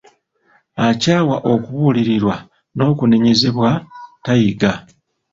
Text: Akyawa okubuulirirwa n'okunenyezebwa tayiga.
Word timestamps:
Akyawa 0.87 1.35
okubuulirirwa 1.53 2.35
n'okunenyezebwa 2.75 3.69
tayiga. 4.23 4.71